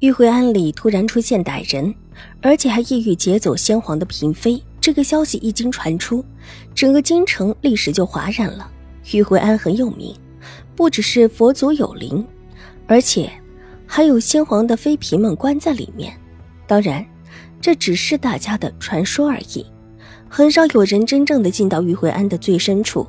[0.00, 1.94] 玉回庵里突然出现歹人，
[2.42, 4.62] 而且还意欲劫走先皇的嫔妃。
[4.78, 6.22] 这个消息一经传出，
[6.74, 8.70] 整个京城历史就哗然了。
[9.12, 10.14] 玉回庵很有名，
[10.76, 12.24] 不只是佛祖有灵，
[12.86, 13.30] 而且
[13.86, 16.12] 还有先皇的妃嫔们关在里面。
[16.66, 17.04] 当然，
[17.58, 19.64] 这只是大家的传说而已，
[20.28, 23.06] 很少有人真正的进到玉回庵的最深处，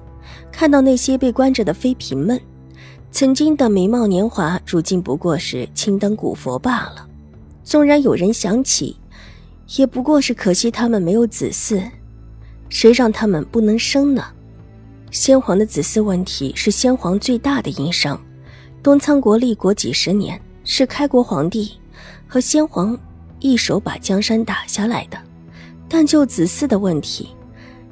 [0.51, 2.39] 看到那些被关着的妃嫔们。
[3.17, 7.07] 曾经的美貌年华，如今不过是青灯古佛罢了。
[7.63, 8.95] 纵然有人想起，
[9.75, 11.81] 也不过是可惜他们没有子嗣。
[12.69, 14.23] 谁让他们不能生呢？
[15.09, 18.21] 先皇的子嗣问题是先皇最大的硬伤。
[18.83, 21.71] 东仓国立国几十年，是开国皇帝
[22.27, 22.95] 和先皇
[23.39, 25.17] 一手把江山打下来的。
[25.89, 27.29] 但就子嗣的问题，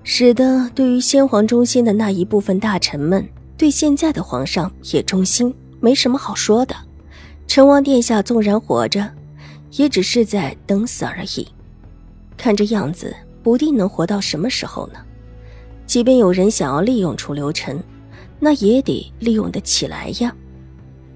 [0.03, 3.27] 使得对于先皇中心的那一部分大臣们。
[3.57, 6.75] 对现在的皇上也忠心，没什么好说的。
[7.47, 9.09] 成王殿下纵然活着，
[9.71, 11.47] 也只是在等死而已。
[12.35, 14.99] 看这样子，不定能活到什么时候呢？
[15.85, 17.81] 即便有人想要利用楚留臣，
[18.39, 20.35] 那也得利用得起来呀。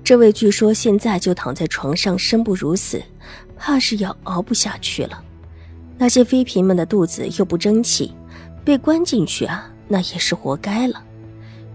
[0.03, 3.01] 这位据说现在就躺在床上生不如死，
[3.57, 5.21] 怕是要熬不下去了。
[5.97, 8.13] 那些妃嫔们的肚子又不争气，
[8.63, 11.03] 被关进去啊，那也是活该了。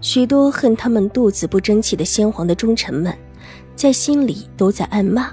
[0.05, 3.11] 许多恨他们肚子不争气的先皇的忠臣们，
[3.75, 5.31] 在心里都在暗骂，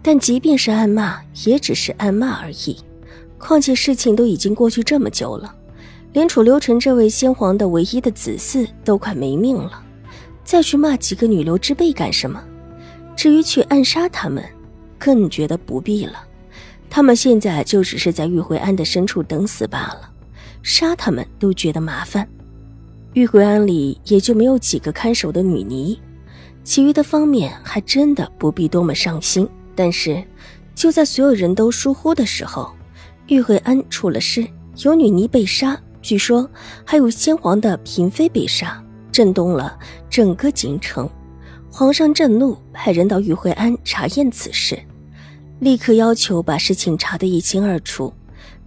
[0.00, 2.76] 但即便是暗骂，也只是暗骂而已。
[3.36, 5.52] 况且事情都已经过去这么久了，
[6.12, 9.82] 连楚留臣这位先皇的唯一的子嗣都快没命了，
[10.44, 12.40] 再去骂几个女流之辈干什么？
[13.16, 14.44] 至于去暗杀他们，
[15.00, 16.24] 更觉得不必了。
[16.88, 20.12] 他们现在就只是在玉回庵的深处等死罢了，
[20.62, 22.28] 杀他们都觉得麻烦。
[23.14, 26.00] 玉回庵里也就没有几个看守的女尼，
[26.62, 29.48] 其余的方面还真的不必多么上心。
[29.74, 30.22] 但是，
[30.76, 32.70] 就在所有人都疏忽的时候，
[33.26, 34.46] 玉回庵出了事，
[34.84, 36.48] 有女尼被杀，据说
[36.84, 39.76] 还有先皇的嫔妃被杀，震动了
[40.08, 41.10] 整个京城。
[41.68, 44.78] 皇上震怒，派人到玉回庵查验此事，
[45.58, 48.12] 立刻要求把事情查得一清二楚，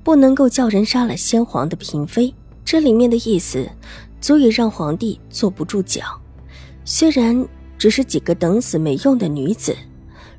[0.04, 2.34] 不能够叫人杀了先皇的嫔妃。
[2.66, 3.70] 这里面的意思。
[4.24, 6.02] 足以让皇帝坐不住脚。
[6.86, 7.46] 虽然
[7.78, 9.76] 只是几个等死没用的女子，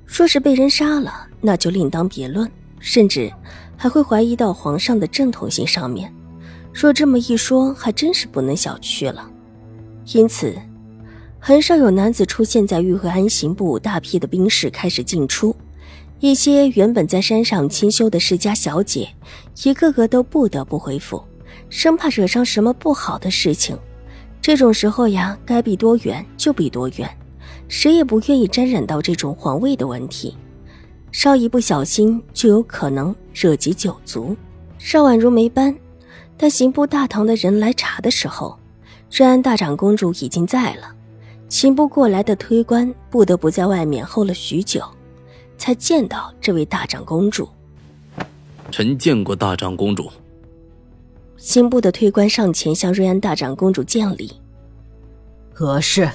[0.06, 2.50] 若是被人杀了，那就另当别论，
[2.80, 3.30] 甚至
[3.76, 6.10] 还会怀疑到皇上的正统性上面。
[6.72, 9.30] 若这么一说，还真是不能小觑了。
[10.14, 10.56] 因此，
[11.38, 15.54] 很少有男子出现在玉和安刑部，大批的兵士开始进出。
[16.20, 19.10] 一些原本在山上清修的世家小姐，
[19.62, 21.22] 一个个都不得不回府。
[21.68, 23.76] 生怕惹上什么不好的事情，
[24.40, 27.08] 这种时候呀，该避多远就避多远，
[27.68, 30.36] 谁也不愿意沾染到这种皇位的问题，
[31.12, 34.36] 稍一不小心就有可能惹及九族。
[34.78, 35.74] 邵婉如没搬，
[36.36, 38.58] 但刑部大堂的人来查的时候，
[39.10, 40.94] 瑞安大长公主已经在了。
[41.48, 44.82] 刑部过来的推官不得不在外面候了许久，
[45.56, 47.48] 才见到这位大长公主。
[48.70, 50.10] 臣见过大长公主。
[51.44, 54.32] 刑部的推官上前向瑞安大长公主见礼。
[55.52, 56.08] 何事？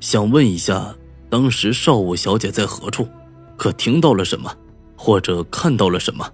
[0.00, 0.96] 想问一下，
[1.28, 3.06] 当时少武小姐在何处？
[3.54, 4.50] 可听到了什么，
[4.96, 6.26] 或者看到了什么？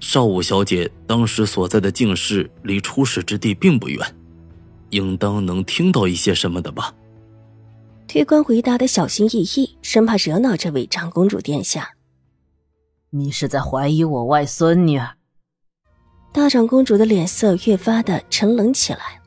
[0.00, 4.00] 少武小姐当时所在的境室离出事之地并不远，
[4.88, 6.94] 应当能听到一些什么的吧？
[8.06, 11.90] 推官回答的小心翼翼，生怕惹恼这位长公主殿下。
[13.10, 14.98] 你是在怀疑我外孙女？
[16.32, 19.20] 大长公主的脸色越发的沉冷起来，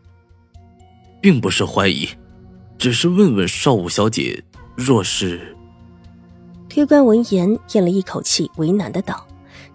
[1.20, 2.08] 并不是怀疑，
[2.78, 4.42] 只是问问少武小姐，
[4.76, 5.56] 若是……
[6.70, 9.28] 推官闻言咽了一口气，为难的道：“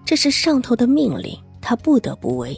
[0.02, 2.56] 这是上头的命令，他不得不为。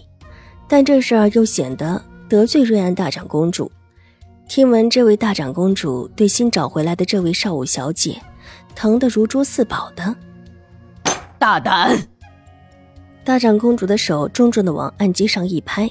[0.69, 3.73] 但这事儿又显得得罪瑞安大长公主。
[4.47, 8.21] 听闻这位大长公主对新找回来的这位少武小姐，
[8.77, 10.15] 疼得如珠似宝的，
[11.39, 11.99] 大胆！”
[13.29, 15.91] 大长公主的手重重的往案几上一拍，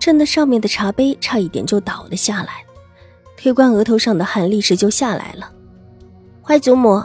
[0.00, 2.64] 震得上面的茶杯差一点就倒了下来。
[3.36, 5.48] 推官额头上的汗立时就下来了。
[6.42, 7.00] 坏祖母，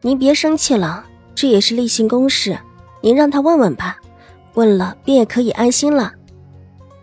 [0.00, 1.04] 您别生气了，
[1.34, 2.56] 这也是例行公事。
[3.00, 3.98] 您让他问问吧，
[4.54, 6.12] 问了便也可以安心了。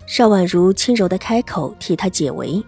[0.05, 2.63] 邵婉如轻柔的开口替他解围。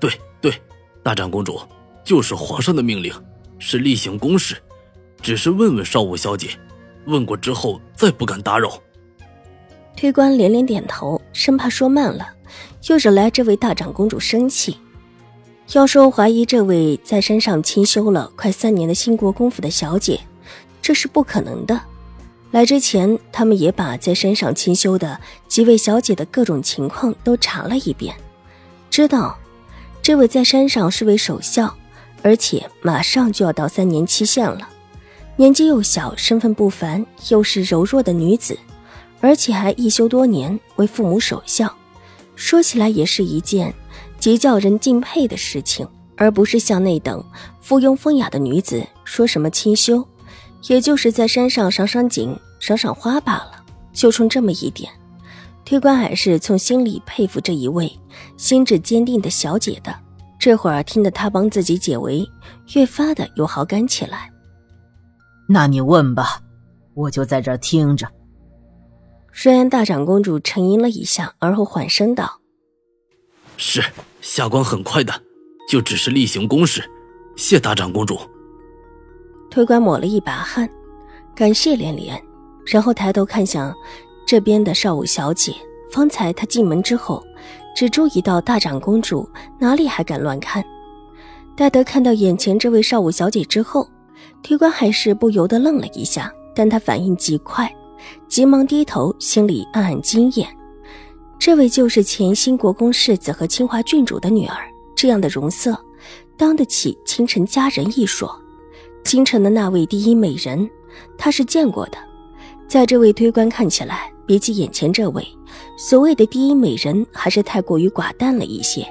[0.00, 0.52] 对对，
[1.00, 1.60] 大长公主，
[2.02, 3.14] 就是皇上的命令，
[3.60, 4.56] 是例行公事，
[5.22, 6.48] 只是问问少武小姐，
[7.06, 8.80] 问过之后再不敢打扰。
[9.96, 12.28] 推官连连点头，生怕说慢了，
[12.88, 14.76] 又惹来这位大长公主生气。
[15.72, 20.20] 要说怀疑这位在山上清修了快三年的新国公府的小姐，
[20.80, 21.80] 这是不可能的。
[22.52, 25.18] 来之前，他们也把在山上清修的
[25.48, 28.14] 几位小姐的各种情况都查了一遍，
[28.88, 29.36] 知道
[30.00, 31.74] 这位在山上是位守孝，
[32.22, 34.68] 而且马上就要到三年期限了，
[35.36, 38.58] 年纪又小，身份不凡，又是柔弱的女子。
[39.20, 41.74] 而且还一休多年，为父母守孝，
[42.34, 43.74] 说起来也是一件
[44.18, 45.86] 极叫人敬佩的事情，
[46.16, 47.24] 而不是像那等
[47.60, 50.06] 附庸风雅的女子说什么清修，
[50.68, 53.64] 也就是在山上赏赏景、赏赏花罢了。
[53.92, 54.90] 就冲这么一点，
[55.64, 57.90] 推官还是从心里佩服这一位
[58.36, 59.94] 心智坚定的小姐的。
[60.38, 62.24] 这会儿听得她帮自己解围，
[62.74, 64.30] 越发的有好感起来。
[65.48, 66.40] 那你问吧，
[66.94, 68.06] 我就在这儿听着。
[69.32, 72.40] 虽然大长公主沉吟了一下，而后缓声道
[73.56, 73.82] ：“是
[74.20, 75.12] 下官很快的，
[75.68, 76.82] 就只是例行公事，
[77.36, 78.18] 谢大长公主。”
[79.50, 80.68] 推官抹了一把汗，
[81.34, 82.20] 感谢连连，
[82.66, 83.74] 然后抬头看向
[84.26, 85.54] 这边的少武小姐。
[85.92, 87.24] 方才他进门之后，
[87.76, 89.26] 只注意到大长公主，
[89.60, 90.62] 哪里还敢乱看？
[91.56, 93.88] 待得看到眼前这位少武小姐之后，
[94.46, 97.68] 推官还是不由得愣了一下，但他反应极快。
[98.28, 100.48] 急忙低头，心里暗暗惊艳。
[101.36, 104.56] 这位就是前新国公世子和清华郡主的女儿，
[104.94, 105.76] 这样的容色，
[106.36, 108.40] 当得起倾城佳人一说。
[109.02, 110.70] 京城的那位第一美人，
[111.18, 111.98] 他是见过的。
[112.68, 115.26] 在这位推官看起来，比起眼前这位
[115.76, 118.86] 所谓的第一美人，还是太过于寡淡了一些。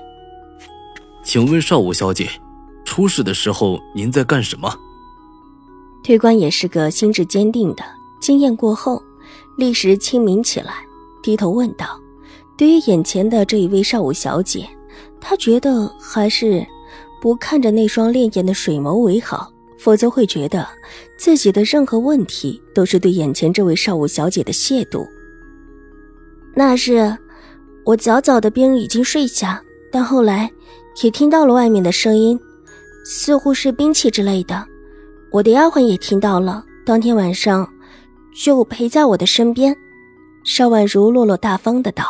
[1.23, 2.29] 请问少武小姐，
[2.83, 4.69] 出事的时候您在干什么？
[6.05, 7.83] 推官也是个心智坚定的。
[8.21, 9.01] 经验过后，
[9.57, 10.85] 立时清明起来，
[11.23, 11.99] 低头问道
[12.55, 14.69] ：“对于眼前的这一位少武小姐，
[15.19, 16.63] 他觉得还是
[17.19, 20.67] 不看着那双潋滟的水眸为好，否则会觉得
[21.17, 25.03] 自己的任何问题都是对眼前这位少武小姐的亵渎。”
[26.53, 27.17] 那是
[27.83, 29.59] 我早早的便已经睡下，
[29.91, 30.51] 但后来
[31.01, 32.39] 也听到了外面的声音，
[33.03, 34.67] 似乎是兵器之类的。
[35.31, 37.67] 我的丫鬟也听到了，当天晚上。
[38.35, 39.73] 就陪在我的身边，
[40.43, 42.03] 邵婉如落落大方的道。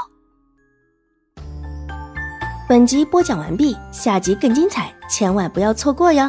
[2.67, 6.27] 本集播讲完毕，下集更精彩，千万不要错过哟。